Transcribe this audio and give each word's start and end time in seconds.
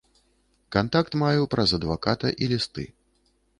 Кантакт 0.75 1.17
маю 1.25 1.43
праз 1.53 1.75
адваката 1.79 2.33
і 2.45 2.51
лісты. 2.55 2.89